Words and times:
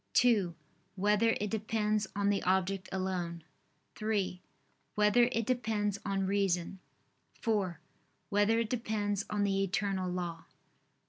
(2) 0.13 0.55
Whether 0.95 1.37
it 1.39 1.51
depends 1.51 2.07
on 2.15 2.29
the 2.31 2.41
object 2.41 2.89
alone? 2.91 3.43
(3) 3.93 4.41
Whether 4.95 5.29
it 5.31 5.45
depends 5.45 5.99
on 6.03 6.25
reason? 6.25 6.79
(4) 7.41 7.79
Whether 8.29 8.57
it 8.57 8.69
depends 8.71 9.25
on 9.29 9.43
the 9.43 9.61
eternal 9.63 10.09
law? 10.11 10.45